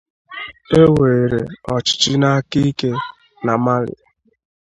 e 0.79 0.81
weere 0.95 1.41
ọchịchị 1.75 2.11
n’aka 2.21 2.59
ike 2.69 2.89
na 3.45 3.53
Mali 3.63 3.95